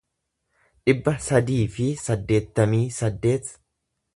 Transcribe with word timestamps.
dhibba 0.89 1.13
sadii 1.27 1.59
fi 1.75 1.91
saddeettamii 2.07 2.83
saddeet 2.99 3.53